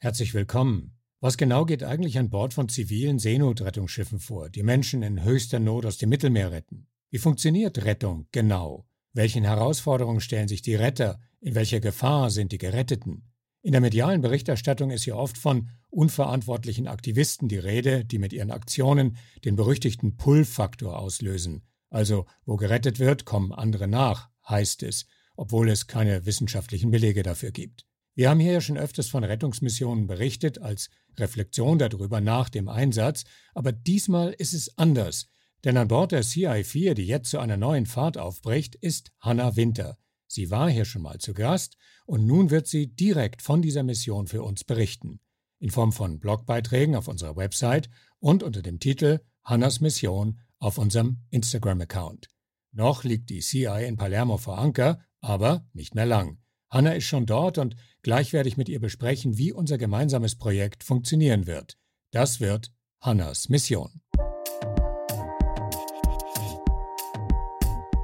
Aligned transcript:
Herzlich 0.00 0.32
willkommen. 0.32 0.96
Was 1.18 1.36
genau 1.36 1.64
geht 1.64 1.82
eigentlich 1.82 2.20
an 2.20 2.30
Bord 2.30 2.54
von 2.54 2.68
zivilen 2.68 3.18
Seenotrettungsschiffen 3.18 4.20
vor, 4.20 4.48
die 4.48 4.62
Menschen 4.62 5.02
in 5.02 5.24
höchster 5.24 5.58
Not 5.58 5.84
aus 5.84 5.98
dem 5.98 6.10
Mittelmeer 6.10 6.52
retten? 6.52 6.86
Wie 7.10 7.18
funktioniert 7.18 7.84
Rettung 7.84 8.28
genau? 8.30 8.86
Welchen 9.12 9.42
Herausforderungen 9.42 10.20
stellen 10.20 10.46
sich 10.46 10.62
die 10.62 10.76
Retter? 10.76 11.18
In 11.40 11.56
welcher 11.56 11.80
Gefahr 11.80 12.30
sind 12.30 12.52
die 12.52 12.58
Geretteten? 12.58 13.24
In 13.60 13.72
der 13.72 13.80
medialen 13.80 14.20
Berichterstattung 14.20 14.92
ist 14.92 15.02
hier 15.02 15.16
oft 15.16 15.36
von 15.36 15.68
unverantwortlichen 15.90 16.86
Aktivisten 16.86 17.48
die 17.48 17.58
Rede, 17.58 18.04
die 18.04 18.18
mit 18.18 18.32
ihren 18.32 18.52
Aktionen 18.52 19.16
den 19.44 19.56
berüchtigten 19.56 20.16
Pull-Faktor 20.16 20.96
auslösen. 20.96 21.64
Also, 21.90 22.26
wo 22.44 22.54
gerettet 22.54 23.00
wird, 23.00 23.24
kommen 23.24 23.50
andere 23.50 23.88
nach, 23.88 24.28
heißt 24.48 24.84
es, 24.84 25.06
obwohl 25.34 25.68
es 25.68 25.88
keine 25.88 26.24
wissenschaftlichen 26.24 26.92
Belege 26.92 27.24
dafür 27.24 27.50
gibt. 27.50 27.87
Wir 28.18 28.30
haben 28.30 28.40
hier 28.40 28.54
ja 28.54 28.60
schon 28.60 28.76
öfters 28.76 29.06
von 29.06 29.22
Rettungsmissionen 29.22 30.08
berichtet, 30.08 30.60
als 30.60 30.90
Reflexion 31.18 31.78
darüber 31.78 32.20
nach 32.20 32.48
dem 32.48 32.68
Einsatz, 32.68 33.22
aber 33.54 33.70
diesmal 33.70 34.32
ist 34.32 34.54
es 34.54 34.76
anders. 34.76 35.28
Denn 35.62 35.76
an 35.76 35.86
Bord 35.86 36.10
der 36.10 36.24
CI-4, 36.24 36.94
die 36.94 37.06
jetzt 37.06 37.30
zu 37.30 37.38
einer 37.38 37.56
neuen 37.56 37.86
Fahrt 37.86 38.18
aufbricht, 38.18 38.74
ist 38.74 39.12
Hannah 39.20 39.54
Winter. 39.54 39.98
Sie 40.26 40.50
war 40.50 40.68
hier 40.68 40.84
schon 40.84 41.02
mal 41.02 41.18
zu 41.18 41.32
Gast 41.32 41.76
und 42.06 42.26
nun 42.26 42.50
wird 42.50 42.66
sie 42.66 42.88
direkt 42.88 43.40
von 43.40 43.62
dieser 43.62 43.84
Mission 43.84 44.26
für 44.26 44.42
uns 44.42 44.64
berichten. 44.64 45.20
In 45.60 45.70
Form 45.70 45.92
von 45.92 46.18
Blogbeiträgen 46.18 46.96
auf 46.96 47.06
unserer 47.06 47.36
Website 47.36 47.88
und 48.18 48.42
unter 48.42 48.62
dem 48.62 48.80
Titel 48.80 49.20
Hannas 49.44 49.80
Mission 49.80 50.40
auf 50.58 50.78
unserem 50.78 51.18
Instagram-Account. 51.30 52.26
Noch 52.72 53.04
liegt 53.04 53.30
die 53.30 53.42
CI 53.42 53.84
in 53.86 53.96
Palermo 53.96 54.38
vor 54.38 54.58
Anker, 54.58 55.04
aber 55.20 55.68
nicht 55.72 55.94
mehr 55.94 56.06
lang. 56.06 56.38
Hanna 56.70 56.92
ist 56.92 57.04
schon 57.04 57.24
dort 57.24 57.58
und 57.58 57.76
gleich 58.02 58.32
werde 58.32 58.48
ich 58.48 58.56
mit 58.56 58.68
ihr 58.68 58.80
besprechen, 58.80 59.38
wie 59.38 59.52
unser 59.52 59.78
gemeinsames 59.78 60.36
Projekt 60.36 60.84
funktionieren 60.84 61.46
wird. 61.46 61.78
Das 62.10 62.40
wird 62.40 62.72
Hannas 63.00 63.48
Mission. 63.48 64.02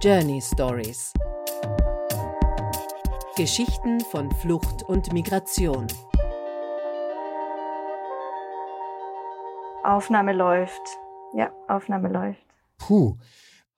Journey 0.02 0.40
Stories 0.40 1.12
Geschichten 3.36 4.00
von 4.00 4.30
Flucht 4.30 4.82
und 4.84 5.12
Migration. 5.12 5.86
Aufnahme 9.82 10.32
läuft. 10.32 10.82
Ja, 11.34 11.52
Aufnahme 11.68 12.08
läuft. 12.08 12.46
Puh, 12.78 13.16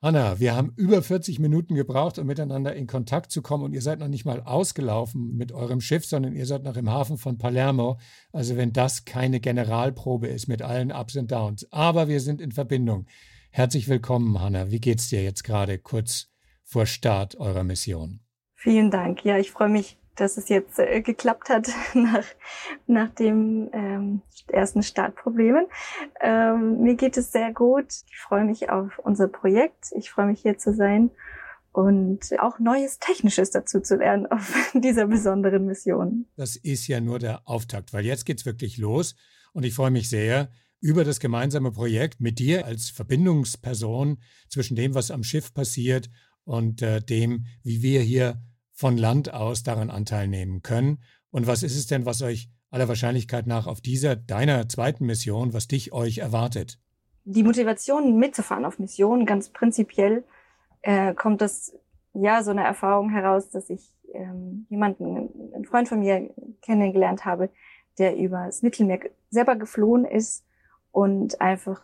Anna, 0.00 0.38
wir 0.38 0.54
haben 0.54 0.74
über 0.76 1.02
40 1.02 1.38
Minuten 1.38 1.74
gebraucht, 1.74 2.18
um 2.18 2.26
miteinander 2.26 2.74
in 2.74 2.86
Kontakt 2.86 3.32
zu 3.32 3.40
kommen 3.40 3.64
und 3.64 3.72
ihr 3.72 3.80
seid 3.80 3.98
noch 3.98 4.08
nicht 4.08 4.26
mal 4.26 4.42
ausgelaufen 4.42 5.36
mit 5.36 5.52
eurem 5.52 5.80
Schiff, 5.80 6.04
sondern 6.04 6.34
ihr 6.34 6.44
seid 6.44 6.64
noch 6.64 6.76
im 6.76 6.90
Hafen 6.90 7.16
von 7.16 7.38
Palermo. 7.38 7.98
Also 8.30 8.56
wenn 8.56 8.74
das 8.74 9.06
keine 9.06 9.40
Generalprobe 9.40 10.28
ist 10.28 10.48
mit 10.48 10.60
allen 10.60 10.92
Ups 10.92 11.16
und 11.16 11.32
Downs. 11.32 11.66
Aber 11.72 12.08
wir 12.08 12.20
sind 12.20 12.42
in 12.42 12.52
Verbindung. 12.52 13.06
Herzlich 13.50 13.88
willkommen, 13.88 14.38
Hanna. 14.38 14.70
Wie 14.70 14.80
geht's 14.80 15.08
dir 15.08 15.22
jetzt 15.22 15.44
gerade 15.44 15.78
kurz 15.78 16.28
vor 16.62 16.84
Start 16.84 17.36
eurer 17.36 17.64
Mission? 17.64 18.20
Vielen 18.54 18.90
Dank. 18.90 19.24
Ja, 19.24 19.38
ich 19.38 19.50
freue 19.50 19.70
mich 19.70 19.96
dass 20.16 20.36
es 20.36 20.48
jetzt 20.48 20.78
äh, 20.78 21.00
geklappt 21.02 21.48
hat 21.48 21.68
nach, 21.94 22.24
nach 22.86 23.10
dem 23.10 23.70
ähm, 23.72 24.22
ersten 24.48 24.82
Startproblemen. 24.82 25.66
Ähm, 26.20 26.82
mir 26.82 26.94
geht 26.96 27.16
es 27.16 27.32
sehr 27.32 27.52
gut. 27.52 27.86
Ich 28.10 28.18
freue 28.18 28.44
mich 28.44 28.70
auf 28.70 28.98
unser 28.98 29.28
Projekt. 29.28 29.92
Ich 29.96 30.10
freue 30.10 30.26
mich 30.26 30.40
hier 30.40 30.58
zu 30.58 30.74
sein 30.74 31.10
und 31.72 32.20
auch 32.40 32.58
Neues 32.58 32.98
Technisches 32.98 33.50
dazu 33.50 33.80
zu 33.80 33.96
lernen 33.96 34.26
auf 34.30 34.72
dieser 34.74 35.06
besonderen 35.06 35.66
Mission. 35.66 36.26
Das 36.36 36.56
ist 36.56 36.86
ja 36.88 37.00
nur 37.00 37.18
der 37.18 37.46
Auftakt, 37.46 37.92
weil 37.92 38.04
jetzt 38.04 38.24
geht's 38.24 38.46
wirklich 38.46 38.78
los 38.78 39.14
und 39.52 39.64
ich 39.64 39.74
freue 39.74 39.90
mich 39.90 40.08
sehr 40.08 40.50
über 40.80 41.04
das 41.04 41.20
gemeinsame 41.20 41.72
Projekt 41.72 42.20
mit 42.20 42.38
dir 42.38 42.66
als 42.66 42.90
Verbindungsperson 42.90 44.18
zwischen 44.48 44.76
dem, 44.76 44.94
was 44.94 45.10
am 45.10 45.22
Schiff 45.22 45.52
passiert 45.52 46.10
und 46.44 46.80
äh, 46.80 47.00
dem, 47.00 47.46
wie 47.62 47.82
wir 47.82 48.00
hier 48.00 48.40
von 48.76 48.96
Land 48.96 49.32
aus 49.32 49.64
daran 49.64 49.90
Anteil 49.90 50.28
nehmen 50.28 50.62
können? 50.62 51.02
Und 51.30 51.46
was 51.46 51.62
ist 51.62 51.76
es 51.76 51.86
denn, 51.86 52.06
was 52.06 52.22
euch 52.22 52.48
aller 52.70 52.88
Wahrscheinlichkeit 52.88 53.46
nach 53.46 53.66
auf 53.66 53.80
dieser 53.80 54.14
deiner 54.14 54.68
zweiten 54.68 55.06
Mission, 55.06 55.52
was 55.52 55.66
dich 55.66 55.92
euch 55.92 56.18
erwartet? 56.18 56.78
Die 57.24 57.42
Motivation 57.42 58.18
mitzufahren 58.18 58.64
auf 58.64 58.78
Missionen, 58.78 59.26
ganz 59.26 59.48
prinzipiell, 59.48 60.24
äh, 60.82 61.14
kommt 61.14 61.40
das 61.40 61.74
ja 62.12 62.42
so 62.42 62.52
eine 62.52 62.64
Erfahrung 62.64 63.10
heraus, 63.10 63.50
dass 63.50 63.70
ich 63.70 63.92
ähm, 64.12 64.66
jemanden, 64.68 65.30
einen 65.54 65.64
Freund 65.64 65.88
von 65.88 66.00
mir 66.00 66.30
kennengelernt 66.62 67.24
habe, 67.24 67.50
der 67.98 68.16
über 68.16 68.46
das 68.46 68.62
Mittelmeer 68.62 69.00
selber 69.30 69.56
geflohen 69.56 70.04
ist 70.04 70.44
und 70.92 71.40
einfach 71.40 71.82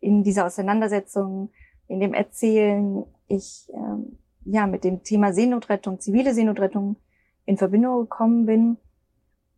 in 0.00 0.24
dieser 0.24 0.46
Auseinandersetzung, 0.46 1.50
in 1.86 2.00
dem 2.00 2.14
Erzählen, 2.14 3.04
ich 3.28 3.68
ähm, 3.72 4.18
ja, 4.44 4.66
mit 4.66 4.84
dem 4.84 5.02
Thema 5.02 5.32
Seenotrettung, 5.32 6.00
zivile 6.00 6.34
Seenotrettung 6.34 6.96
in 7.44 7.56
Verbindung 7.58 8.02
gekommen 8.02 8.46
bin, 8.46 8.76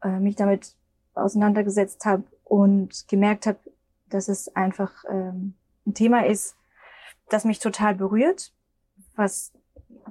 äh, 0.03 0.19
mich 0.19 0.37
damit 0.37 0.75
auseinandergesetzt 1.15 2.05
habe 2.05 2.25
und 2.45 3.07
gemerkt 3.09 3.47
habe, 3.47 3.59
dass 4.09 4.29
es 4.29 4.55
einfach 4.55 4.93
ähm, 5.11 5.55
ein 5.87 5.95
Thema 5.95 6.27
ist, 6.27 6.57
das 7.29 7.45
mich 7.45 7.59
total 7.59 7.95
berührt, 7.95 8.53
was 9.17 9.53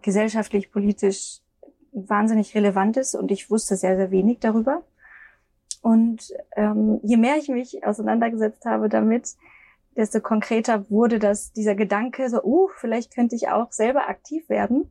gesellschaftlich, 0.02 0.72
politisch 0.72 1.42
wahnsinnig 1.92 2.56
relevant 2.56 2.98
ist 2.98 3.16
und 3.16 3.32
ich 3.32 3.50
wusste 3.52 3.76
sehr, 3.76 3.96
sehr 3.96 4.12
wenig 4.12 4.40
darüber. 4.40 4.84
Und 5.82 6.32
ähm, 6.56 7.00
je 7.04 7.18
mehr 7.18 7.38
ich 7.38 7.50
mich 7.50 7.86
auseinandergesetzt 7.86 8.66
habe 8.66 8.88
damit, 8.88 9.36
desto 9.96 10.22
konkreter 10.22 10.90
wurde 10.90 11.20
das, 11.20 11.52
dieser 11.52 11.76
Gedanke, 11.76 12.30
so, 12.30 12.42
uh, 12.44 12.70
vielleicht 12.78 13.14
könnte 13.14 13.36
ich 13.36 13.50
auch 13.50 13.72
selber 13.72 14.08
aktiv 14.08 14.48
werden. 14.50 14.90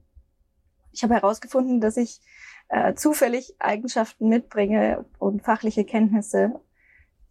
Ich 0.93 1.03
habe 1.03 1.15
herausgefunden, 1.15 1.81
dass 1.81 1.97
ich 1.97 2.21
äh, 2.69 2.95
zufällig 2.95 3.55
Eigenschaften 3.59 4.29
mitbringe 4.29 5.05
und 5.19 5.43
fachliche 5.43 5.85
Kenntnisse, 5.85 6.61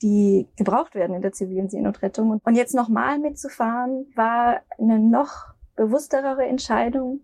die 0.01 0.47
gebraucht 0.55 0.95
werden 0.95 1.15
in 1.15 1.21
der 1.21 1.33
zivilen 1.33 1.69
Seenotrettung. 1.69 2.39
Und 2.43 2.55
jetzt 2.55 2.73
nochmal 2.73 3.19
mitzufahren, 3.19 4.07
war 4.15 4.61
eine 4.77 4.99
noch 4.99 5.53
bewussterere 5.75 6.45
Entscheidung, 6.45 7.21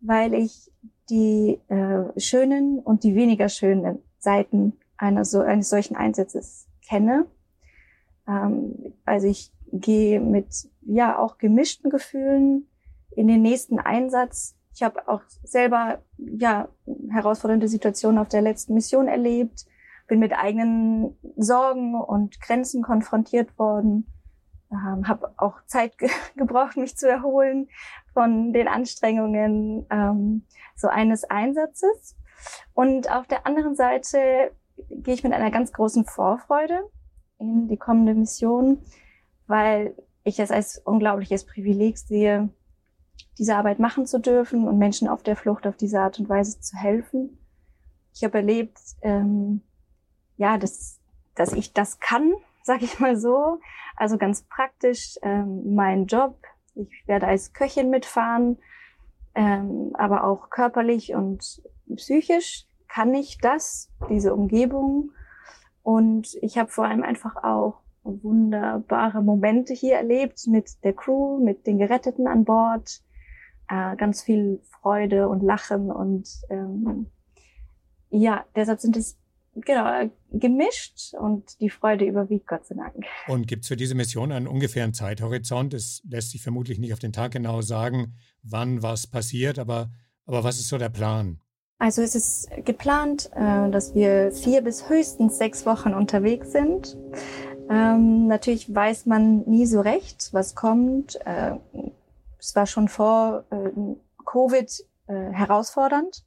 weil 0.00 0.34
ich 0.34 0.70
die 1.10 1.60
äh, 1.68 2.20
schönen 2.20 2.80
und 2.80 3.02
die 3.04 3.14
weniger 3.14 3.48
schönen 3.48 4.02
Seiten 4.18 4.74
einer 4.96 5.24
so, 5.24 5.40
eines 5.40 5.68
solchen 5.68 5.96
Einsatzes 5.96 6.68
kenne. 6.86 7.26
Ähm, 8.26 8.94
also 9.04 9.26
ich 9.26 9.52
gehe 9.72 10.20
mit 10.20 10.68
ja 10.82 11.18
auch 11.18 11.38
gemischten 11.38 11.90
Gefühlen 11.90 12.68
in 13.10 13.26
den 13.28 13.42
nächsten 13.42 13.78
Einsatz. 13.78 14.56
Ich 14.74 14.82
habe 14.82 15.08
auch 15.08 15.22
selber 15.42 16.02
ja 16.16 16.68
herausfordernde 17.10 17.68
Situationen 17.68 18.18
auf 18.18 18.28
der 18.28 18.42
letzten 18.42 18.74
Mission 18.74 19.08
erlebt, 19.08 19.66
bin 20.06 20.20
mit 20.20 20.32
eigenen 20.32 21.16
Sorgen 21.36 22.00
und 22.00 22.40
Grenzen 22.40 22.82
konfrontiert 22.82 23.58
worden, 23.58 24.06
ähm, 24.70 25.08
habe 25.08 25.32
auch 25.36 25.64
Zeit 25.66 25.98
ge 25.98 26.08
gebraucht, 26.36 26.76
mich 26.76 26.96
zu 26.96 27.08
erholen 27.08 27.68
von 28.12 28.52
den 28.52 28.68
Anstrengungen 28.68 29.86
ähm, 29.90 30.46
so 30.76 30.88
eines 30.88 31.24
Einsatzes. 31.24 32.16
Und 32.72 33.10
auf 33.10 33.26
der 33.26 33.46
anderen 33.46 33.74
Seite 33.74 34.52
gehe 34.90 35.14
ich 35.14 35.24
mit 35.24 35.32
einer 35.32 35.50
ganz 35.50 35.72
großen 35.72 36.04
Vorfreude 36.04 36.88
in 37.38 37.68
die 37.68 37.76
kommende 37.76 38.14
Mission, 38.14 38.78
weil 39.48 39.96
ich 40.22 40.38
es 40.38 40.52
als 40.52 40.78
unglaubliches 40.78 41.44
Privileg 41.44 41.98
sehe, 41.98 42.50
diese 43.38 43.56
Arbeit 43.56 43.78
machen 43.78 44.06
zu 44.06 44.20
dürfen 44.20 44.68
und 44.68 44.78
Menschen 44.78 45.08
auf 45.08 45.22
der 45.22 45.36
Flucht 45.36 45.66
auf 45.66 45.76
diese 45.76 46.00
Art 46.00 46.20
und 46.20 46.28
Weise 46.28 46.60
zu 46.60 46.76
helfen. 46.76 47.38
Ich 48.14 48.22
habe 48.24 48.38
erlebt, 48.38 48.78
ähm, 49.02 49.62
ja, 50.36 50.58
dass, 50.58 51.00
dass 51.34 51.52
ich 51.52 51.72
das 51.72 51.98
kann, 51.98 52.32
sag 52.62 52.82
ich 52.82 53.00
mal 53.00 53.16
so. 53.16 53.58
Also 53.96 54.18
ganz 54.18 54.42
praktisch 54.42 55.18
ähm, 55.22 55.74
mein 55.74 56.06
Job. 56.06 56.36
Ich 56.74 57.06
werde 57.06 57.26
als 57.26 57.52
Köchin 57.52 57.90
mitfahren, 57.90 58.58
ähm, 59.34 59.92
aber 59.94 60.24
auch 60.24 60.50
körperlich 60.50 61.14
und 61.14 61.62
psychisch 61.96 62.66
kann 62.86 63.14
ich 63.14 63.38
das, 63.38 63.90
diese 64.08 64.34
Umgebung. 64.34 65.10
Und 65.82 66.36
ich 66.42 66.58
habe 66.58 66.70
vor 66.70 66.84
allem 66.84 67.02
einfach 67.02 67.36
auch 67.42 67.80
wunderbare 68.22 69.22
Momente 69.22 69.74
hier 69.74 69.96
erlebt 69.96 70.46
mit 70.46 70.82
der 70.84 70.92
Crew, 70.92 71.42
mit 71.42 71.66
den 71.66 71.78
Geretteten 71.78 72.26
an 72.26 72.44
Bord. 72.44 73.02
Äh, 73.68 73.96
ganz 73.96 74.22
viel 74.22 74.60
Freude 74.80 75.28
und 75.28 75.42
Lachen 75.42 75.90
und 75.90 76.28
ähm, 76.48 77.06
ja, 78.10 78.44
deshalb 78.56 78.80
sind 78.80 78.96
es 78.96 79.18
genau 79.54 80.10
gemischt 80.30 81.14
und 81.14 81.60
die 81.60 81.70
Freude 81.70 82.04
überwiegt, 82.04 82.46
Gott 82.46 82.66
sei 82.66 82.76
Dank. 82.76 83.04
Und 83.26 83.46
gibt 83.46 83.64
es 83.64 83.68
für 83.68 83.76
diese 83.76 83.94
Mission 83.94 84.32
einen 84.32 84.46
ungefähren 84.46 84.94
Zeithorizont? 84.94 85.74
Es 85.74 86.02
lässt 86.08 86.30
sich 86.30 86.42
vermutlich 86.42 86.78
nicht 86.78 86.92
auf 86.92 86.98
den 86.98 87.12
Tag 87.12 87.32
genau 87.32 87.60
sagen, 87.60 88.14
wann 88.42 88.82
was 88.82 89.06
passiert, 89.06 89.58
aber, 89.58 89.90
aber 90.26 90.44
was 90.44 90.58
ist 90.58 90.68
so 90.68 90.78
der 90.78 90.90
Plan? 90.90 91.40
Also 91.80 92.02
es 92.02 92.16
ist 92.16 92.48
geplant, 92.64 93.30
äh, 93.34 93.70
dass 93.70 93.94
wir 93.94 94.32
vier 94.32 94.62
bis 94.62 94.88
höchstens 94.88 95.38
sechs 95.38 95.64
Wochen 95.64 95.94
unterwegs 95.94 96.50
sind. 96.50 96.96
Ähm, 97.70 98.26
natürlich 98.26 98.74
weiß 98.74 99.06
man 99.06 99.40
nie 99.46 99.66
so 99.66 99.80
recht, 99.80 100.32
was 100.32 100.54
kommt. 100.54 101.16
Äh, 101.26 101.56
es 102.38 102.54
war 102.56 102.66
schon 102.66 102.88
vor 102.88 103.44
äh, 103.50 103.70
Covid 104.24 104.84
äh, 105.06 105.30
herausfordernd 105.32 106.24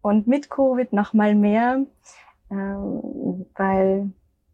und 0.00 0.26
mit 0.26 0.50
Covid 0.50 0.92
noch 0.92 1.12
mal 1.12 1.34
mehr, 1.34 1.84
äh, 2.50 2.54
weil 2.54 4.10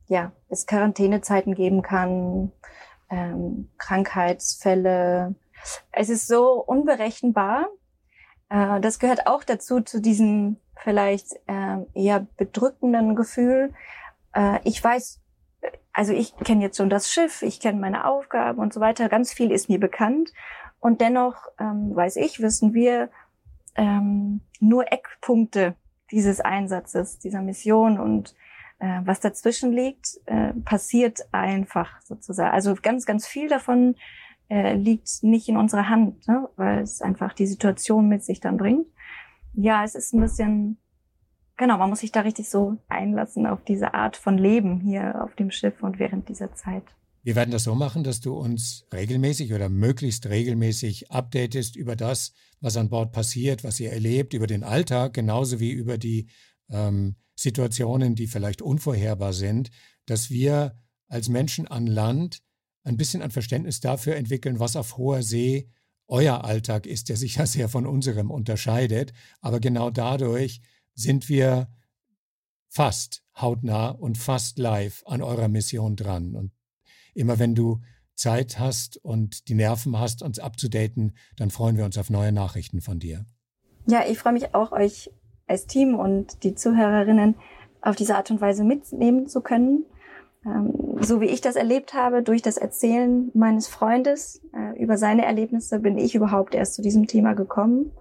ja 0.08 0.32
es 0.48 0.66
Quarantänezeiten 0.66 1.54
geben 1.54 1.82
kann, 1.82 2.52
ähm, 3.10 3.70
Krankheitsfälle. 3.78 5.34
Es 5.92 6.08
ist 6.08 6.26
so 6.26 6.62
unberechenbar. 6.64 7.68
Äh, 8.50 8.80
das 8.80 8.98
gehört 8.98 9.26
auch 9.26 9.44
dazu 9.44 9.80
zu 9.80 10.00
diesem 10.00 10.56
vielleicht 10.76 11.34
äh, 11.46 11.78
eher 11.94 12.26
bedrückenden 12.36 13.16
Gefühl. 13.16 13.72
Äh, 14.34 14.60
ich 14.64 14.82
weiß 14.82 15.20
also 15.98 16.12
ich 16.12 16.36
kenne 16.36 16.62
jetzt 16.62 16.76
schon 16.76 16.90
das 16.90 17.10
Schiff, 17.10 17.42
ich 17.42 17.58
kenne 17.58 17.80
meine 17.80 18.04
Aufgaben 18.04 18.60
und 18.60 18.72
so 18.72 18.78
weiter. 18.78 19.08
Ganz 19.08 19.32
viel 19.32 19.50
ist 19.50 19.68
mir 19.68 19.80
bekannt. 19.80 20.32
Und 20.78 21.00
dennoch 21.00 21.48
ähm, 21.58 21.90
weiß 21.92 22.14
ich, 22.18 22.40
wissen 22.40 22.72
wir 22.72 23.10
ähm, 23.74 24.42
nur 24.60 24.92
Eckpunkte 24.92 25.74
dieses 26.12 26.38
Einsatzes, 26.38 27.18
dieser 27.18 27.42
Mission 27.42 27.98
und 27.98 28.36
äh, 28.78 29.00
was 29.06 29.18
dazwischen 29.18 29.72
liegt, 29.72 30.20
äh, 30.26 30.52
passiert 30.64 31.18
einfach 31.32 32.00
sozusagen. 32.02 32.52
Also 32.52 32.76
ganz, 32.80 33.04
ganz 33.04 33.26
viel 33.26 33.48
davon 33.48 33.96
äh, 34.48 34.74
liegt 34.76 35.24
nicht 35.24 35.48
in 35.48 35.56
unserer 35.56 35.88
Hand, 35.88 36.28
ne? 36.28 36.48
weil 36.54 36.78
es 36.78 37.02
einfach 37.02 37.32
die 37.32 37.48
Situation 37.48 38.06
mit 38.06 38.22
sich 38.22 38.38
dann 38.38 38.56
bringt. 38.56 38.86
Ja, 39.52 39.82
es 39.82 39.96
ist 39.96 40.14
ein 40.14 40.20
bisschen 40.20 40.78
genau, 41.58 41.76
man 41.76 41.90
muss 41.90 42.00
sich 42.00 42.12
da 42.12 42.20
richtig 42.20 42.48
so 42.48 42.78
einlassen 42.88 43.46
auf 43.46 43.62
diese 43.64 43.92
Art 43.92 44.16
von 44.16 44.38
Leben 44.38 44.80
hier 44.80 45.22
auf 45.22 45.34
dem 45.34 45.50
Schiff 45.50 45.82
und 45.82 45.98
während 45.98 46.28
dieser 46.28 46.54
Zeit. 46.54 46.84
Wir 47.22 47.36
werden 47.36 47.50
das 47.50 47.64
so 47.64 47.74
machen, 47.74 48.04
dass 48.04 48.20
du 48.20 48.34
uns 48.34 48.86
regelmäßig 48.92 49.52
oder 49.52 49.68
möglichst 49.68 50.26
regelmäßig 50.26 51.10
updatest 51.10 51.76
über 51.76 51.96
das, 51.96 52.32
was 52.60 52.76
an 52.76 52.88
Bord 52.88 53.12
passiert, 53.12 53.64
was 53.64 53.78
ihr 53.80 53.92
erlebt, 53.92 54.32
über 54.32 54.46
den 54.46 54.64
Alltag, 54.64 55.12
genauso 55.12 55.60
wie 55.60 55.72
über 55.72 55.98
die 55.98 56.28
ähm, 56.70 57.16
Situationen, 57.34 58.14
die 58.14 58.28
vielleicht 58.28 58.62
unvorherbar 58.62 59.32
sind, 59.32 59.70
dass 60.06 60.30
wir 60.30 60.76
als 61.08 61.28
Menschen 61.28 61.66
an 61.66 61.86
Land 61.86 62.42
ein 62.84 62.96
bisschen 62.96 63.20
ein 63.20 63.30
Verständnis 63.30 63.80
dafür 63.80 64.16
entwickeln, 64.16 64.58
was 64.58 64.76
auf 64.76 64.96
hoher 64.96 65.22
See 65.22 65.68
euer 66.06 66.44
Alltag 66.44 66.86
ist, 66.86 67.10
der 67.10 67.16
sich 67.16 67.36
ja 67.36 67.46
sehr 67.46 67.68
von 67.68 67.86
unserem 67.86 68.30
unterscheidet. 68.30 69.12
Aber 69.40 69.60
genau 69.60 69.90
dadurch 69.90 70.62
sind 70.98 71.28
wir 71.28 71.68
fast 72.68 73.22
hautnah 73.36 73.90
und 73.90 74.18
fast 74.18 74.58
live 74.58 75.02
an 75.06 75.22
eurer 75.22 75.48
Mission 75.48 75.96
dran. 75.96 76.34
Und 76.34 76.52
immer 77.14 77.38
wenn 77.38 77.54
du 77.54 77.80
Zeit 78.14 78.58
hast 78.58 78.96
und 78.96 79.48
die 79.48 79.54
Nerven 79.54 79.98
hast, 79.98 80.22
uns 80.22 80.40
abzudaten, 80.40 81.16
dann 81.36 81.50
freuen 81.50 81.76
wir 81.76 81.84
uns 81.84 81.96
auf 81.98 82.10
neue 82.10 82.32
Nachrichten 82.32 82.80
von 82.80 82.98
dir. 82.98 83.24
Ja, 83.86 84.04
ich 84.06 84.18
freue 84.18 84.32
mich 84.32 84.54
auch, 84.54 84.72
euch 84.72 85.10
als 85.46 85.66
Team 85.66 85.94
und 85.94 86.42
die 86.42 86.54
Zuhörerinnen 86.54 87.36
auf 87.80 87.94
diese 87.94 88.16
Art 88.16 88.30
und 88.30 88.40
Weise 88.40 88.64
mitnehmen 88.64 89.28
zu 89.28 89.40
können. 89.40 89.86
Ähm, 90.44 90.98
so 91.00 91.20
wie 91.20 91.26
ich 91.26 91.40
das 91.40 91.54
erlebt 91.54 91.94
habe, 91.94 92.22
durch 92.24 92.42
das 92.42 92.58
Erzählen 92.58 93.30
meines 93.34 93.68
Freundes 93.68 94.42
äh, 94.52 94.82
über 94.82 94.98
seine 94.98 95.24
Erlebnisse, 95.24 95.78
bin 95.78 95.96
ich 95.96 96.16
überhaupt 96.16 96.56
erst 96.56 96.74
zu 96.74 96.82
diesem 96.82 97.06
Thema 97.06 97.34
gekommen 97.34 97.92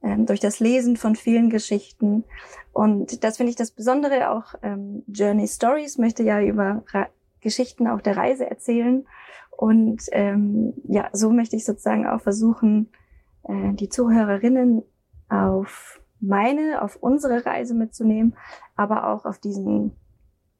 durch 0.00 0.40
das 0.40 0.60
Lesen 0.60 0.96
von 0.96 1.16
vielen 1.16 1.50
Geschichten. 1.50 2.24
Und 2.72 3.24
das 3.24 3.36
finde 3.36 3.50
ich 3.50 3.56
das 3.56 3.72
Besondere. 3.72 4.30
Auch 4.30 4.54
ähm, 4.62 5.02
Journey 5.08 5.48
Stories 5.48 5.98
möchte 5.98 6.22
ja 6.22 6.40
über 6.40 6.84
Ra 6.92 7.08
Geschichten 7.40 7.86
auf 7.86 8.02
der 8.02 8.16
Reise 8.16 8.48
erzählen. 8.48 9.06
Und 9.50 10.02
ähm, 10.12 10.74
ja, 10.88 11.08
so 11.12 11.30
möchte 11.30 11.56
ich 11.56 11.64
sozusagen 11.64 12.06
auch 12.06 12.20
versuchen, 12.20 12.88
äh, 13.42 13.72
die 13.72 13.88
Zuhörerinnen 13.88 14.82
auf 15.28 16.00
meine, 16.20 16.82
auf 16.82 16.96
unsere 17.00 17.44
Reise 17.46 17.74
mitzunehmen, 17.74 18.36
aber 18.76 19.08
auch 19.08 19.24
auf 19.24 19.38
diesen 19.38 19.92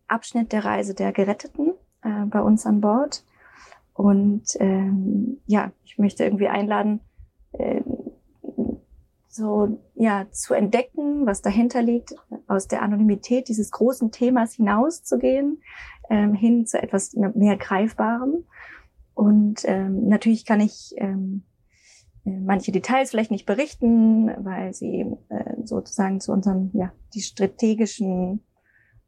Abschnitt 0.09 0.53
der 0.53 0.65
Reise 0.65 0.95
der 0.95 1.13
Geretteten 1.13 1.75
äh, 2.03 2.25
bei 2.27 2.41
uns 2.41 2.67
an 2.67 2.81
Bord. 2.81 3.25
Und 3.95 4.57
ähm, 4.61 5.41
ja, 5.47 5.73
ich 5.85 5.99
möchte 5.99 6.25
irgendwie 6.25 6.49
einladen, 6.49 7.01
äh, 7.53 7.83
so 9.39 9.81
ja 9.95 10.27
zu 10.31 10.53
entdecken, 10.53 11.25
was 11.25 11.41
dahinter 11.41 11.83
liegt, 11.83 12.15
aus 12.47 12.69
der 12.69 12.83
Anonymität 12.83 13.49
dieses 13.49 13.71
großen 13.71 14.11
Themas 14.11 14.55
hinauszugehen, 14.55 15.63
ähm, 16.11 16.35
hin 16.35 16.67
zu 16.67 16.83
etwas 16.83 17.15
mehr 17.15 17.57
Greifbarem. 17.57 18.45
Und 19.15 19.63
ähm, 19.65 20.09
natürlich 20.09 20.45
kann 20.45 20.61
ich 20.61 20.95
ähm, 20.99 21.45
äh, 22.25 22.31
manche 22.31 22.73
Details 22.73 23.11
vielleicht 23.11 23.31
nicht 23.31 23.47
berichten, 23.47 24.31
weil 24.45 24.75
sie 24.75 25.07
äh, 25.29 25.55
sozusagen 25.65 26.21
zu 26.21 26.33
unseren, 26.33 26.71
ja, 26.75 26.93
die 27.15 27.23
strategischen 27.23 28.45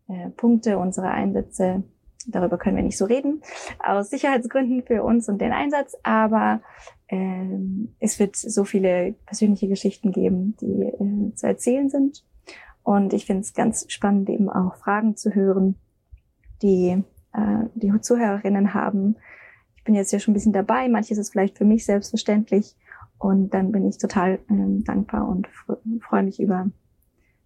äh, 0.09 0.31
Punkte 0.31 0.79
unserer 0.79 1.11
Einsätze 1.11 1.83
darüber 2.31 2.59
können 2.59 2.77
wir 2.77 2.83
nicht 2.83 2.99
so 2.99 3.05
reden, 3.05 3.43
aus 3.79 4.11
Sicherheitsgründen 4.11 4.83
für 4.83 5.03
uns 5.03 5.29
und 5.29 5.41
den 5.41 5.53
Einsatz, 5.53 5.97
aber 6.03 6.61
ähm, 7.09 7.95
es 7.99 8.19
wird 8.19 8.37
so 8.37 8.65
viele 8.65 9.15
persönliche 9.27 9.69
Geschichten 9.69 10.13
geben, 10.13 10.57
die 10.61 10.83
äh, 10.85 11.35
zu 11.35 11.47
erzählen 11.47 11.89
sind. 11.89 12.25
Und 12.83 13.13
ich 13.13 13.27
finde 13.27 13.43
es 13.43 13.53
ganz 13.53 13.85
spannend, 13.89 14.31
eben 14.31 14.49
auch 14.49 14.77
Fragen 14.77 15.17
zu 15.17 15.35
hören, 15.35 15.77
die 16.63 17.03
äh, 17.33 17.65
die 17.75 17.93
Zuhörerinnen 18.01 18.75
haben. 18.75 19.17
Ich 19.77 19.85
bin 19.85 19.95
jetzt 19.95 20.13
ja 20.13 20.19
schon 20.19 20.33
ein 20.33 20.35
bisschen 20.35 20.53
dabei, 20.53 20.89
manches 20.89 21.19
ist 21.19 21.31
vielleicht 21.31 21.59
für 21.59 21.65
mich 21.65 21.85
selbstverständlich. 21.85 22.77
Und 23.19 23.53
dann 23.53 23.71
bin 23.71 23.87
ich 23.87 23.99
total 23.99 24.39
ähm, 24.49 24.83
dankbar 24.85 25.29
und 25.29 25.47
freue 26.01 26.23
mich 26.23 26.41
über 26.41 26.71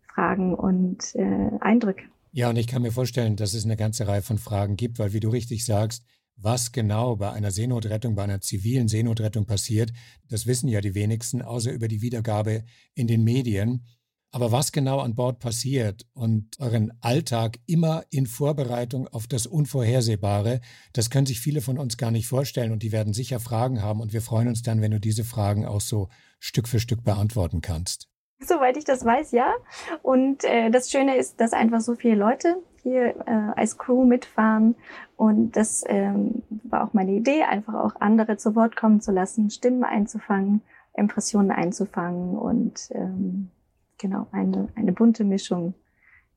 Fragen 0.07 0.55
und 0.55 1.15
äh, 1.17 1.51
Eindrücke. 1.61 2.05
Ja, 2.37 2.51
und 2.51 2.57
ich 2.57 2.67
kann 2.67 2.83
mir 2.83 2.91
vorstellen, 2.91 3.37
dass 3.37 3.55
es 3.55 3.65
eine 3.65 3.77
ganze 3.77 4.09
Reihe 4.09 4.21
von 4.21 4.39
Fragen 4.39 4.77
gibt, 4.77 4.99
weil 4.99 5.13
wie 5.13 5.21
du 5.21 5.29
richtig 5.29 5.65
sagst, 5.65 6.05
was 6.35 6.73
genau 6.73 7.15
bei 7.15 7.31
einer 7.31 7.53
Seenotrettung, 7.53 8.17
bei 8.17 8.25
einer 8.25 8.41
zivilen 8.41 8.89
Seenotrettung 8.89 9.47
passiert, 9.47 9.93
das 10.27 10.45
wissen 10.45 10.67
ja 10.67 10.81
die 10.81 10.97
wenigsten, 10.97 11.43
außer 11.43 11.71
über 11.71 11.87
die 11.87 12.03
Wiedergabe 12.03 12.65
in 12.97 13.07
den 13.07 13.23
Medien. 13.23 13.87
Aber 14.33 14.51
was 14.51 14.73
genau 14.73 14.99
an 14.99 15.15
Bord 15.15 15.39
passiert 15.39 16.07
und 16.13 16.59
euren 16.59 16.93
Alltag 17.01 17.61
immer 17.67 18.03
in 18.11 18.27
Vorbereitung 18.27 19.07
auf 19.07 19.29
das 19.29 19.47
Unvorhersehbare, 19.47 20.61
das 20.93 21.11
können 21.11 21.27
sich 21.27 21.39
viele 21.39 21.61
von 21.61 21.79
uns 21.79 21.99
gar 21.99 22.11
nicht 22.11 22.27
vorstellen 22.27 22.73
und 22.73 22.83
die 22.83 22.91
werden 22.91 23.15
sicher 23.15 23.39
Fragen 23.39 23.81
haben 23.81 24.01
und 24.01 24.13
wir 24.13 24.23
freuen 24.23 24.49
uns 24.49 24.63
dann, 24.63 24.81
wenn 24.81 24.91
du 24.91 24.99
diese 24.99 25.23
Fragen 25.23 25.67
auch 25.67 25.81
so 25.81 26.09
Stück 26.41 26.67
für 26.67 26.81
Stück 26.81 27.05
beantworten 27.05 27.61
kannst. 27.61 28.09
Soweit 28.41 28.77
ich 28.77 28.85
das 28.85 29.05
weiß, 29.05 29.33
ja. 29.33 29.55
Und 30.03 30.45
äh, 30.45 30.71
das 30.71 30.91
Schöne 30.91 31.17
ist, 31.17 31.41
dass 31.41 31.53
einfach 31.53 31.81
so 31.81 31.95
viele 31.95 32.17
Leute 32.17 32.57
hier 32.83 33.17
äh, 33.27 33.53
als 33.57 33.79
Crew 33.79 34.05
mitfahren. 34.05 34.77
Und 35.17 35.53
das 35.53 35.85
ähm, 35.87 36.43
war 36.65 36.85
auch 36.85 36.93
meine 36.93 37.13
Idee, 37.13 37.43
einfach 37.45 37.75
auch 37.75 38.01
andere 38.01 38.37
zu 38.37 38.55
Wort 38.55 38.77
kommen 38.77 39.01
zu 39.01 39.13
lassen, 39.13 39.51
Stimmen 39.51 39.85
einzufangen, 39.85 40.63
Impressionen 40.95 41.51
einzufangen 41.51 42.37
und 42.37 42.89
ähm, 42.91 43.51
genau 43.99 44.27
eine, 44.33 44.69
eine 44.75 44.93
bunte 44.93 45.25
Mischung 45.25 45.75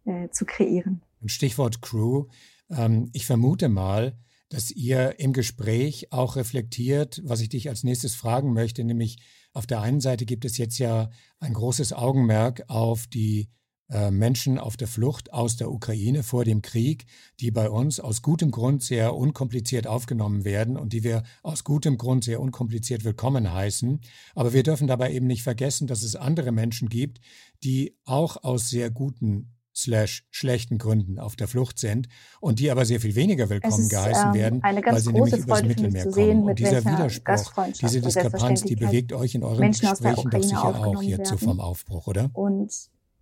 äh, 0.06 0.30
zu 0.30 0.46
kreieren. 0.46 1.02
Stichwort 1.26 1.82
Crew. 1.82 2.26
Ähm, 2.70 3.10
ich 3.14 3.26
vermute 3.26 3.70
mal, 3.70 4.14
dass 4.50 4.72
ihr 4.72 5.20
im 5.20 5.34
Gespräch 5.34 6.12
auch 6.12 6.36
reflektiert, 6.36 7.22
was 7.24 7.42
ich 7.42 7.50
dich 7.50 7.70
als 7.70 7.84
nächstes 7.84 8.16
fragen 8.16 8.54
möchte, 8.54 8.84
nämlich 8.84 9.18
auf 9.54 9.66
der 9.66 9.82
einen 9.82 10.02
Seite 10.02 10.26
gibt 10.26 10.46
es 10.46 10.58
jetzt 10.58 10.78
ja 10.78 11.10
ein 11.40 11.54
großes 11.54 11.94
Augenmerk 11.94 12.64
auf 12.68 13.08
die 13.08 13.50
äh, 13.90 14.12
Menschen 14.12 14.58
auf 14.58 14.76
der 14.76 14.88
Flucht 14.88 15.32
aus 15.32 15.56
der 15.56 15.72
Ukraine 15.72 16.22
vor 16.22 16.44
dem 16.44 16.62
Krieg, 16.62 17.06
die 17.40 17.52
bei 17.52 17.70
uns 17.70 18.02
aus 18.02 18.22
gutem 18.22 18.52
Grund 18.52 18.84
sehr 18.84 19.16
unkompliziert 19.16 19.88
aufgenommen 19.88 20.44
werden 20.44 20.76
und 20.76 20.92
die 20.92 21.04
wir 21.04 21.24
aus 21.42 21.64
gutem 21.64 21.98
Grund 21.98 22.26
sehr 22.26 22.42
unkompliziert 22.42 23.06
willkommen 23.06 23.54
heißen. 23.54 24.02
Aber 24.36 24.52
wir 24.52 24.64
dürfen 24.64 24.88
dabei 24.88 25.14
eben 25.14 25.28
nicht 25.28 25.44
vergessen, 25.44 25.88
dass 25.88 26.04
es 26.04 26.18
andere 26.18 26.52
Menschen 26.52 26.90
gibt, 26.90 27.22
die 27.64 27.98
auch 28.04 28.44
aus 28.44 28.70
sehr 28.70 28.92
guten 28.92 29.57
slash 29.78 30.26
schlechten 30.32 30.80
Gründen 30.80 31.20
auf 31.20 31.36
der 31.36 31.48
Flucht 31.48 31.78
sind 31.78 32.08
und 32.42 32.60
die 32.60 32.72
aber 32.72 32.84
sehr 32.84 33.00
viel 33.00 33.16
weniger 33.16 33.50
willkommen 33.50 33.84
ist, 33.84 33.90
geheißen 33.90 34.30
ähm, 34.30 34.34
werden, 34.34 34.64
weil 34.64 35.00
sie 35.00 35.14
nämlich 35.14 35.38
übers 35.38 35.64
Mittelmeer 35.64 36.04
kommen. 36.04 36.14
Sehen, 36.14 36.44
und 36.44 36.60
dieser 36.60 36.84
Widerspruch, 36.84 37.68
diese 37.80 38.02
Diskrepanz, 38.02 38.64
die 38.64 38.76
bewegt 38.76 39.14
euch 39.14 39.36
in 39.36 39.44
euren 39.44 39.60
Menschen 39.60 39.90
Gesprächen 39.90 40.30
doch 40.32 40.44
sicher 40.44 40.64
auch 40.64 41.02
hierzu 41.02 41.34
werden. 41.34 41.48
vom 41.48 41.60
Aufbruch, 41.60 42.08
oder? 42.08 42.32
Und 42.34 42.74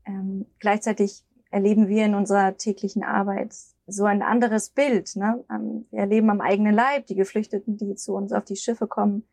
ähm, 0.05 0.45
gleichzeitig 0.59 1.25
erleben 1.51 1.89
wir 1.89 2.05
in 2.05 2.15
unserer 2.15 2.55
täglichen 2.57 3.03
Arbeit 3.03 3.53
so 3.88 4.05
ein 4.05 4.21
anderes 4.21 4.69
Bild. 4.69 5.15
Ne? 5.15 5.43
Ähm, 5.51 5.85
wir 5.91 6.00
erleben 6.00 6.29
am 6.29 6.41
eigenen 6.41 6.74
Leib 6.74 7.07
die 7.07 7.15
Geflüchteten, 7.15 7.77
die 7.77 7.95
zu 7.95 8.13
uns 8.13 8.31
auf 8.31 8.45
die 8.45 8.55
Schiffe 8.55 8.88
kommen, 8.88 9.24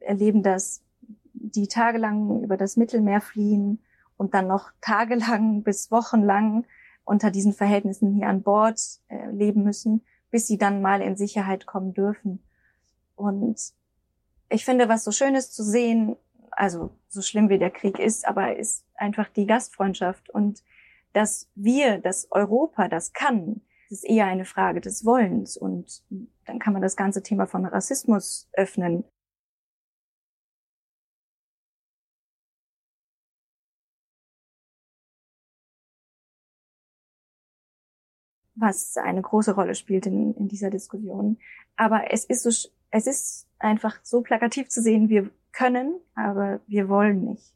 erleben 0.00 0.42
das, 0.42 0.82
die 1.34 1.68
tagelang 1.68 2.42
über 2.42 2.56
das 2.56 2.76
Mittelmeer 2.76 3.20
fliehen 3.20 3.80
und 4.18 4.34
dann 4.34 4.46
noch 4.46 4.70
tagelang 4.82 5.62
bis 5.64 5.90
wochenlang 5.90 6.66
unter 7.04 7.30
diesen 7.30 7.54
Verhältnissen 7.54 8.12
hier 8.12 8.28
an 8.28 8.42
Bord 8.42 8.78
äh, 9.08 9.30
leben 9.30 9.62
müssen, 9.62 10.04
bis 10.30 10.46
sie 10.46 10.58
dann 10.58 10.82
mal 10.82 11.00
in 11.00 11.16
Sicherheit 11.16 11.64
kommen 11.64 11.94
dürfen. 11.94 12.42
Und 13.16 13.72
ich 14.50 14.66
finde, 14.66 14.90
was 14.90 15.04
so 15.04 15.10
schön 15.10 15.34
ist 15.34 15.54
zu 15.54 15.62
sehen, 15.62 16.16
also 16.50 16.90
so 17.08 17.22
schlimm 17.22 17.48
wie 17.48 17.58
der 17.58 17.70
Krieg 17.70 17.98
ist, 17.98 18.28
aber 18.28 18.56
ist 18.56 18.84
einfach 18.94 19.28
die 19.28 19.46
Gastfreundschaft 19.46 20.28
und 20.28 20.62
dass 21.14 21.48
wir, 21.54 21.98
dass 21.98 22.30
Europa 22.30 22.88
das 22.88 23.12
kann, 23.12 23.62
ist 23.88 24.04
eher 24.04 24.26
eine 24.26 24.44
Frage 24.44 24.80
des 24.80 25.06
Wollens 25.06 25.56
und 25.56 26.02
dann 26.44 26.58
kann 26.58 26.74
man 26.74 26.82
das 26.82 26.96
ganze 26.96 27.22
Thema 27.22 27.46
von 27.46 27.64
Rassismus 27.64 28.48
öffnen. 28.52 29.04
Was 38.58 38.96
eine 38.96 39.22
große 39.22 39.54
Rolle 39.54 39.74
spielt 39.74 40.06
in, 40.06 40.34
in 40.34 40.48
dieser 40.48 40.70
Diskussion. 40.70 41.38
Aber 41.76 42.12
es 42.12 42.24
ist 42.24 42.42
so, 42.42 42.50
es 42.90 43.06
ist 43.06 43.46
einfach 43.58 43.98
so 44.02 44.20
plakativ 44.22 44.68
zu 44.68 44.82
sehen, 44.82 45.08
wir 45.08 45.30
können, 45.52 45.98
aber 46.14 46.60
wir 46.66 46.88
wollen 46.88 47.24
nicht. 47.24 47.54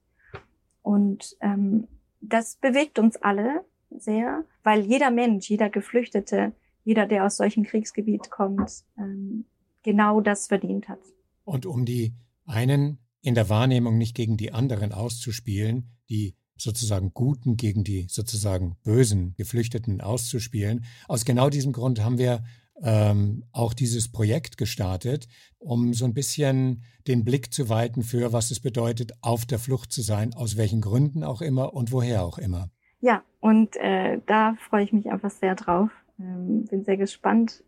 Und 0.82 1.36
ähm, 1.40 1.86
das 2.20 2.56
bewegt 2.56 2.98
uns 2.98 3.16
alle 3.16 3.64
sehr, 3.90 4.44
weil 4.62 4.80
jeder 4.80 5.10
Mensch, 5.10 5.48
jeder 5.48 5.70
Geflüchtete, 5.70 6.52
jeder, 6.84 7.06
der 7.06 7.24
aus 7.24 7.36
solchem 7.36 7.64
Kriegsgebiet 7.64 8.30
kommt, 8.30 8.84
ähm, 8.98 9.44
genau 9.82 10.20
das 10.20 10.48
verdient 10.48 10.88
hat. 10.88 11.00
Und 11.44 11.66
um 11.66 11.84
die 11.84 12.14
einen 12.46 12.98
in 13.20 13.34
der 13.34 13.48
Wahrnehmung 13.48 13.98
nicht 13.98 14.16
gegen 14.16 14.36
die 14.36 14.52
anderen 14.52 14.92
auszuspielen, 14.92 15.90
die 16.08 16.34
sozusagen 16.56 17.12
Guten 17.14 17.56
gegen 17.56 17.84
die 17.84 18.06
sozusagen 18.08 18.76
bösen 18.84 19.34
Geflüchteten 19.36 20.00
auszuspielen. 20.00 20.84
Aus 21.08 21.24
genau 21.24 21.50
diesem 21.50 21.72
Grund 21.72 22.00
haben 22.00 22.18
wir 22.18 22.44
ähm, 22.82 23.44
auch 23.52 23.74
dieses 23.74 24.10
Projekt 24.10 24.56
gestartet, 24.56 25.28
um 25.58 25.94
so 25.94 26.04
ein 26.04 26.14
bisschen 26.14 26.82
den 27.06 27.24
Blick 27.24 27.52
zu 27.52 27.68
weiten 27.68 28.02
für, 28.02 28.32
was 28.32 28.50
es 28.50 28.60
bedeutet, 28.60 29.12
auf 29.20 29.46
der 29.46 29.58
Flucht 29.58 29.92
zu 29.92 30.02
sein, 30.02 30.34
aus 30.34 30.56
welchen 30.56 30.80
Gründen 30.80 31.24
auch 31.24 31.42
immer 31.42 31.74
und 31.74 31.92
woher 31.92 32.24
auch 32.24 32.38
immer. 32.38 32.70
Ja, 33.00 33.22
und 33.40 33.76
äh, 33.76 34.20
da 34.26 34.56
freue 34.68 34.84
ich 34.84 34.92
mich 34.92 35.10
einfach 35.10 35.30
sehr 35.30 35.54
drauf. 35.54 35.90
Ähm, 36.18 36.64
bin 36.66 36.84
sehr 36.84 36.96
gespannt 36.96 37.62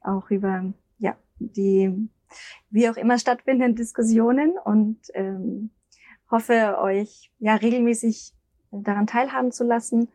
auch 0.00 0.30
über 0.30 0.72
ja 0.98 1.16
die 1.38 2.08
wie 2.70 2.88
auch 2.88 2.96
immer 2.96 3.18
stattfindenden 3.18 3.76
Diskussionen 3.76 4.54
und 4.64 4.98
ähm, 5.14 5.70
hoffe, 6.30 6.78
euch 6.80 7.30
ja 7.38 7.54
regelmäßig 7.54 8.32
daran 8.70 9.06
teilhaben 9.06 9.52
zu 9.52 9.64
lassen. 9.64 10.08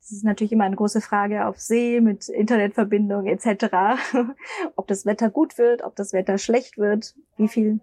Das 0.00 0.10
ist 0.10 0.24
natürlich 0.24 0.52
immer 0.52 0.64
eine 0.64 0.76
große 0.76 1.00
Frage 1.00 1.46
auf 1.46 1.60
See 1.60 2.00
mit 2.00 2.28
Internetverbindung 2.28 3.26
etc. 3.26 3.66
ob 4.76 4.88
das 4.88 5.06
Wetter 5.06 5.30
gut 5.30 5.58
wird, 5.58 5.84
ob 5.84 5.94
das 5.94 6.12
Wetter 6.12 6.38
schlecht 6.38 6.76
wird, 6.76 7.14
wie 7.36 7.48
viel 7.48 7.80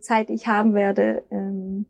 Zeit 0.00 0.30
ich 0.30 0.46
haben 0.46 0.74
werde 0.74 1.24
ähm, 1.30 1.86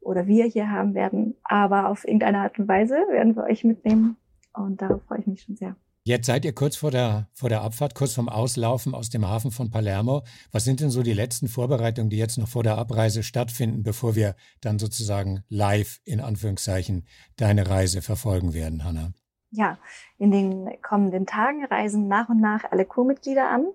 oder 0.00 0.26
wir 0.26 0.46
hier 0.46 0.70
haben 0.70 0.94
werden. 0.94 1.36
Aber 1.44 1.88
auf 1.88 2.06
irgendeine 2.06 2.38
Art 2.38 2.58
und 2.58 2.68
Weise 2.68 2.94
werden 3.10 3.36
wir 3.36 3.44
euch 3.44 3.64
mitnehmen 3.64 4.16
und 4.54 4.80
darauf 4.80 5.02
freue 5.02 5.18
ich 5.18 5.26
mich 5.26 5.42
schon 5.42 5.56
sehr. 5.56 5.76
Jetzt 6.04 6.26
seid 6.26 6.44
ihr 6.44 6.52
kurz 6.52 6.74
vor 6.74 6.90
der, 6.90 7.28
vor 7.32 7.48
der 7.48 7.62
Abfahrt, 7.62 7.94
kurz 7.94 8.14
vorm 8.14 8.28
Auslaufen 8.28 8.92
aus 8.92 9.08
dem 9.08 9.28
Hafen 9.28 9.52
von 9.52 9.70
Palermo. 9.70 10.24
Was 10.50 10.64
sind 10.64 10.80
denn 10.80 10.90
so 10.90 11.04
die 11.04 11.12
letzten 11.12 11.46
Vorbereitungen, 11.46 12.10
die 12.10 12.16
jetzt 12.16 12.38
noch 12.38 12.48
vor 12.48 12.64
der 12.64 12.76
Abreise 12.76 13.22
stattfinden, 13.22 13.84
bevor 13.84 14.16
wir 14.16 14.34
dann 14.60 14.80
sozusagen 14.80 15.44
live 15.48 16.00
in 16.04 16.20
Anführungszeichen 16.20 17.06
deine 17.36 17.68
Reise 17.68 18.02
verfolgen 18.02 18.52
werden, 18.52 18.82
Hanna? 18.82 19.12
Ja, 19.50 19.78
in 20.18 20.32
den 20.32 20.82
kommenden 20.82 21.26
Tagen 21.26 21.64
reisen 21.66 22.08
nach 22.08 22.28
und 22.28 22.40
nach 22.40 22.64
alle 22.72 22.84
Crewmitglieder 22.84 23.48
an 23.48 23.66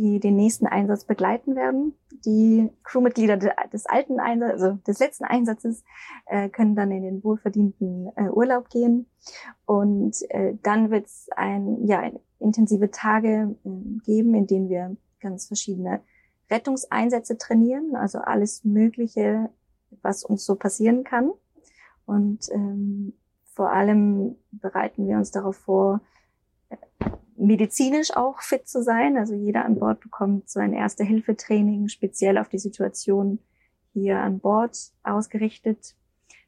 die 0.00 0.18
den 0.18 0.34
nächsten 0.34 0.66
Einsatz 0.66 1.04
begleiten 1.04 1.54
werden. 1.56 1.92
Die 2.24 2.70
Crewmitglieder 2.84 3.36
des 3.36 3.84
alten 3.84 4.18
Einsatzes, 4.18 4.62
also 4.62 4.78
des 4.86 4.98
letzten 4.98 5.24
Einsatzes, 5.24 5.84
äh, 6.24 6.48
können 6.48 6.74
dann 6.74 6.90
in 6.90 7.02
den 7.02 7.22
wohlverdienten 7.22 8.10
äh, 8.16 8.30
Urlaub 8.30 8.70
gehen. 8.70 9.10
Und 9.66 10.16
äh, 10.30 10.54
dann 10.62 10.90
wird 10.90 11.04
es 11.04 11.28
ein, 11.36 11.86
ja, 11.86 12.10
intensive 12.38 12.90
Tage 12.90 13.54
äh, 13.62 13.68
geben, 14.02 14.34
in 14.34 14.46
denen 14.46 14.70
wir 14.70 14.96
ganz 15.20 15.46
verschiedene 15.46 16.00
Rettungseinsätze 16.50 17.36
trainieren, 17.36 17.94
also 17.94 18.20
alles 18.20 18.64
Mögliche, 18.64 19.50
was 20.00 20.24
uns 20.24 20.46
so 20.46 20.54
passieren 20.54 21.04
kann. 21.04 21.30
Und 22.06 22.48
ähm, 22.52 23.12
vor 23.44 23.70
allem 23.70 24.36
bereiten 24.50 25.06
wir 25.06 25.18
uns 25.18 25.30
darauf 25.30 25.56
vor, 25.56 26.00
medizinisch 27.40 28.14
auch 28.16 28.40
fit 28.40 28.68
zu 28.68 28.82
sein. 28.82 29.16
Also 29.16 29.34
jeder 29.34 29.64
an 29.64 29.78
Bord 29.78 30.00
bekommt 30.00 30.48
so 30.48 30.60
ein 30.60 30.72
Erste-Hilfe-Training 30.72 31.88
speziell 31.88 32.38
auf 32.38 32.48
die 32.48 32.58
Situation 32.58 33.38
hier 33.92 34.18
an 34.18 34.40
Bord 34.40 34.76
ausgerichtet. 35.02 35.96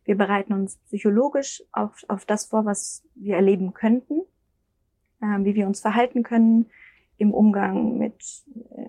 Wir 0.04 0.16
bereiten 0.16 0.52
uns 0.52 0.76
psychologisch 0.86 1.62
auf, 1.72 2.04
auf 2.08 2.24
das 2.24 2.46
vor, 2.46 2.64
was 2.64 3.04
wir 3.14 3.36
erleben 3.36 3.72
könnten, 3.72 4.20
äh, 5.20 5.38
wie 5.44 5.54
wir 5.54 5.66
uns 5.66 5.80
verhalten 5.80 6.22
können 6.22 6.66
im 7.16 7.32
Umgang 7.32 7.98
mit 7.98 8.44
äh, 8.76 8.88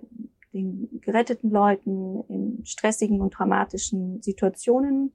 den 0.54 1.02
geretteten 1.02 1.50
Leuten 1.50 2.24
in 2.28 2.66
stressigen 2.66 3.22
und 3.22 3.38
dramatischen 3.38 4.22
Situationen 4.22 5.14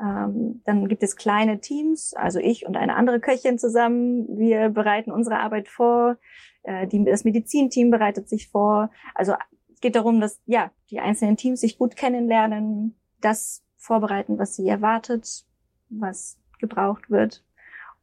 ähm, 0.00 0.62
dann 0.64 0.88
gibt 0.88 1.02
es 1.02 1.16
kleine 1.16 1.60
Teams, 1.60 2.14
also 2.14 2.38
ich 2.38 2.66
und 2.66 2.76
eine 2.76 2.96
andere 2.96 3.20
Köchin 3.20 3.58
zusammen. 3.58 4.26
Wir 4.38 4.70
bereiten 4.70 5.12
unsere 5.12 5.38
Arbeit 5.38 5.68
vor. 5.68 6.16
Äh, 6.62 6.86
die, 6.86 7.04
das 7.04 7.24
Medizinteam 7.24 7.90
bereitet 7.90 8.28
sich 8.28 8.48
vor. 8.48 8.90
Also 9.14 9.34
es 9.72 9.80
geht 9.80 9.96
darum, 9.96 10.20
dass 10.20 10.40
ja 10.46 10.70
die 10.90 11.00
einzelnen 11.00 11.36
Teams 11.36 11.60
sich 11.60 11.76
gut 11.76 11.96
kennenlernen, 11.96 12.98
das 13.20 13.62
vorbereiten, 13.76 14.38
was 14.38 14.56
sie 14.56 14.68
erwartet, 14.68 15.44
was 15.90 16.38
gebraucht 16.58 17.10
wird, 17.10 17.44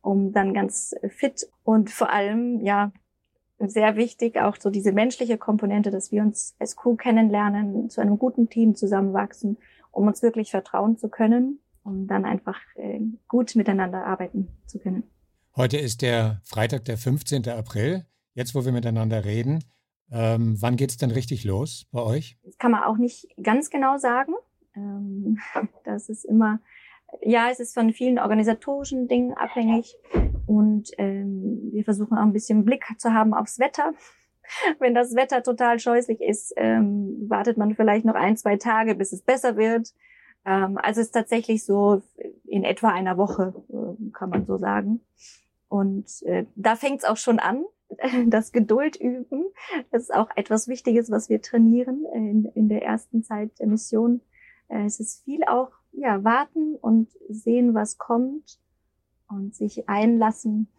um 0.01 0.33
dann 0.33 0.53
ganz 0.53 0.95
fit 1.09 1.49
und 1.63 1.89
vor 1.89 2.11
allem 2.11 2.61
ja 2.61 2.91
sehr 3.59 3.95
wichtig 3.95 4.39
auch 4.39 4.55
so 4.59 4.69
diese 4.69 4.91
menschliche 4.91 5.39
Komponente, 5.39 5.89
dass 5.89 6.11
wir 6.11 6.21
uns 6.21 6.55
als 6.59 6.75
Crew 6.75 6.95
kennenlernen, 6.95 7.89
zu 7.89 8.01
einem 8.01 8.19
guten 8.19 8.49
Team 8.49 8.75
zusammenwachsen, 8.75 9.57
um 9.91 10.05
uns 10.05 10.21
wirklich 10.21 10.51
vertrauen 10.51 10.97
zu 10.97 11.09
können 11.09 11.59
um 11.87 12.05
dann 12.05 12.25
einfach 12.25 12.59
äh, 12.75 12.99
gut 13.27 13.55
miteinander 13.55 14.05
arbeiten 14.05 14.49
zu 14.65 14.77
können. 14.77 15.03
Heute 15.55 15.77
ist 15.77 16.01
der 16.01 16.41
Freitag, 16.43 16.85
der 16.85 16.97
15. 16.97 17.47
April. 17.49 18.05
Jetzt, 18.33 18.53
wo 18.53 18.65
wir 18.65 18.71
miteinander 18.71 19.25
reden, 19.25 19.63
ähm, 20.11 20.55
wann 20.59 20.75
geht 20.75 20.91
es 20.91 20.97
denn 20.97 21.11
richtig 21.11 21.45
los 21.45 21.87
bei 21.91 22.01
euch? 22.01 22.37
Das 22.43 22.57
kann 22.57 22.71
man 22.71 22.83
auch 22.83 22.97
nicht 22.97 23.27
ganz 23.41 23.69
genau 23.69 23.97
sagen. 23.97 24.33
Ähm, 24.75 25.39
das 25.85 26.09
ist 26.09 26.25
immer, 26.25 26.59
ja, 27.21 27.49
es 27.49 27.59
ist 27.59 27.73
von 27.73 27.91
vielen 27.93 28.19
organisatorischen 28.19 29.07
Dingen 29.07 29.33
abhängig. 29.33 29.95
Und 30.45 30.91
ähm, 30.97 31.69
wir 31.71 31.83
versuchen 31.83 32.17
auch 32.17 32.23
ein 32.23 32.33
bisschen 32.33 32.65
Blick 32.65 32.85
zu 32.97 33.13
haben 33.13 33.33
aufs 33.33 33.59
Wetter. 33.59 33.93
Wenn 34.79 34.93
das 34.93 35.15
Wetter 35.15 35.41
total 35.41 35.79
scheußlich 35.79 36.21
ist, 36.21 36.53
ähm, 36.57 37.25
wartet 37.29 37.57
man 37.57 37.75
vielleicht 37.75 38.05
noch 38.05 38.15
ein, 38.15 38.37
zwei 38.37 38.57
Tage, 38.57 38.93
bis 38.93 39.13
es 39.13 39.23
besser 39.23 39.57
wird. 39.57 39.93
Ähm, 40.47 40.77
also 40.81 41.01
es 41.01 41.07
ist 41.07 41.11
tatsächlich 41.13 41.65
so 41.65 42.01
in 42.45 42.63
etwa 42.63 42.89
einer 42.89 43.17
Woche, 43.17 43.53
äh, 43.69 44.11
kann 44.11 44.29
man 44.29 44.45
so 44.45 44.57
sagen. 44.57 45.01
Und 45.67 46.23
äh, 46.23 46.45
da 46.55 46.77
fängt 46.77 46.99
es 46.99 47.05
auch 47.05 47.17
schon 47.17 47.39
an, 47.39 47.65
das 48.27 48.53
Geduld 48.53 48.95
üben. 48.95 49.45
Das 49.91 50.03
ist 50.03 50.13
auch 50.13 50.29
etwas 50.35 50.69
Wichtiges, 50.69 51.11
was 51.11 51.29
wir 51.29 51.41
trainieren 51.41 52.05
in, 52.15 52.45
in 52.55 52.69
der 52.69 52.81
ersten 52.81 53.23
Zeit 53.23 53.59
der 53.59 53.67
Mission. 53.67 54.21
Äh, 54.69 54.85
es 54.85 55.01
ist 55.01 55.23
viel 55.25 55.43
auch 55.43 55.71
ja 55.91 56.23
warten 56.23 56.75
und 56.75 57.09
sehen, 57.27 57.73
was 57.73 57.97
kommt 57.97 58.59
und 59.27 59.53
sich 59.53 59.89
einlassen. 59.89 60.69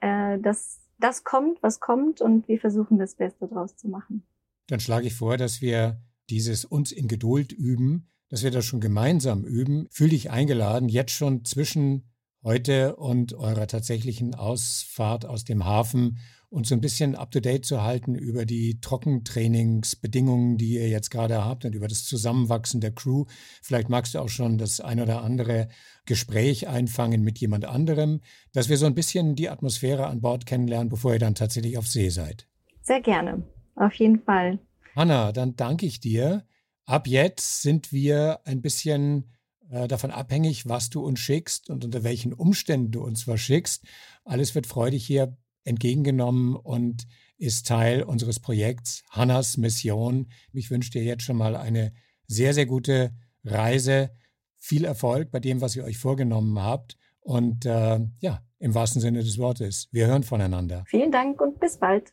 Äh, 0.00 0.38
dass 0.38 0.80
das 0.98 1.24
kommt, 1.24 1.62
was 1.62 1.80
kommt 1.80 2.20
und 2.20 2.46
wir 2.46 2.60
versuchen 2.60 2.98
das 2.98 3.14
Beste 3.14 3.48
draus 3.48 3.74
zu 3.76 3.88
machen. 3.88 4.22
Dann 4.66 4.80
schlage 4.80 5.06
ich 5.06 5.14
vor, 5.14 5.38
dass 5.38 5.62
wir 5.62 6.02
dieses 6.28 6.66
uns 6.66 6.92
in 6.92 7.08
Geduld 7.08 7.52
üben 7.52 8.10
dass 8.30 8.42
wir 8.42 8.50
das 8.50 8.64
schon 8.64 8.80
gemeinsam 8.80 9.44
üben. 9.44 9.86
Fühl 9.90 10.08
dich 10.08 10.30
eingeladen, 10.30 10.88
jetzt 10.88 11.12
schon 11.12 11.44
zwischen 11.44 12.04
heute 12.42 12.96
und 12.96 13.34
eurer 13.34 13.66
tatsächlichen 13.66 14.34
Ausfahrt 14.34 15.26
aus 15.26 15.44
dem 15.44 15.64
Hafen 15.64 16.18
und 16.48 16.66
so 16.66 16.74
ein 16.74 16.80
bisschen 16.80 17.14
up-to-date 17.14 17.64
zu 17.64 17.82
halten 17.82 18.14
über 18.14 18.44
die 18.44 18.80
Trockentrainingsbedingungen, 18.80 20.56
die 20.56 20.74
ihr 20.74 20.88
jetzt 20.88 21.10
gerade 21.10 21.44
habt 21.44 21.64
und 21.64 21.74
über 21.74 21.86
das 21.86 22.04
Zusammenwachsen 22.04 22.80
der 22.80 22.92
Crew. 22.92 23.26
Vielleicht 23.62 23.88
magst 23.88 24.14
du 24.14 24.18
auch 24.18 24.28
schon 24.28 24.58
das 24.58 24.80
ein 24.80 25.00
oder 25.00 25.22
andere 25.22 25.68
Gespräch 26.06 26.66
einfangen 26.66 27.22
mit 27.22 27.38
jemand 27.38 27.66
anderem, 27.66 28.20
dass 28.52 28.68
wir 28.68 28.78
so 28.78 28.86
ein 28.86 28.96
bisschen 28.96 29.36
die 29.36 29.48
Atmosphäre 29.48 30.06
an 30.06 30.20
Bord 30.20 30.44
kennenlernen, 30.46 30.88
bevor 30.88 31.12
ihr 31.12 31.20
dann 31.20 31.36
tatsächlich 31.36 31.78
auf 31.78 31.86
See 31.86 32.08
seid. 32.08 32.48
Sehr 32.82 33.00
gerne, 33.00 33.44
auf 33.76 33.94
jeden 33.94 34.20
Fall. 34.20 34.58
Hanna, 34.96 35.30
dann 35.30 35.54
danke 35.54 35.86
ich 35.86 36.00
dir 36.00 36.44
Ab 36.90 37.06
jetzt 37.06 37.62
sind 37.62 37.92
wir 37.92 38.40
ein 38.44 38.62
bisschen 38.62 39.30
äh, 39.70 39.86
davon 39.86 40.10
abhängig, 40.10 40.68
was 40.68 40.90
du 40.90 41.04
uns 41.06 41.20
schickst 41.20 41.70
und 41.70 41.84
unter 41.84 42.02
welchen 42.02 42.32
Umständen 42.32 42.90
du 42.90 43.04
uns 43.04 43.28
was 43.28 43.40
schickst. 43.40 43.84
Alles 44.24 44.56
wird 44.56 44.66
freudig 44.66 45.06
hier 45.06 45.36
entgegengenommen 45.62 46.56
und 46.56 47.06
ist 47.38 47.68
Teil 47.68 48.02
unseres 48.02 48.40
Projekts 48.40 49.04
Hannas 49.08 49.56
Mission. 49.56 50.32
Ich 50.52 50.72
wünsche 50.72 50.90
dir 50.90 51.04
jetzt 51.04 51.22
schon 51.22 51.36
mal 51.36 51.54
eine 51.54 51.92
sehr, 52.26 52.54
sehr 52.54 52.66
gute 52.66 53.12
Reise. 53.44 54.10
Viel 54.58 54.84
Erfolg 54.84 55.30
bei 55.30 55.38
dem, 55.38 55.60
was 55.60 55.76
ihr 55.76 55.84
euch 55.84 55.96
vorgenommen 55.96 56.58
habt. 56.58 56.98
Und 57.20 57.66
äh, 57.66 58.00
ja, 58.18 58.42
im 58.58 58.74
wahrsten 58.74 59.00
Sinne 59.00 59.22
des 59.22 59.38
Wortes, 59.38 59.86
wir 59.92 60.08
hören 60.08 60.24
voneinander. 60.24 60.82
Vielen 60.88 61.12
Dank 61.12 61.40
und 61.40 61.60
bis 61.60 61.78
bald. 61.78 62.12